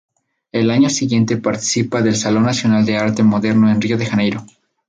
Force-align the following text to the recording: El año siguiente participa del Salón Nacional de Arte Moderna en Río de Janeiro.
El 0.51 0.71
año 0.71 0.89
siguiente 0.89 1.37
participa 1.37 2.01
del 2.01 2.15
Salón 2.15 2.41
Nacional 2.47 2.83
de 2.87 2.97
Arte 2.97 3.21
Moderna 3.21 3.71
en 3.71 3.79
Río 3.83 3.99
de 3.99 4.07
Janeiro. 4.07 4.43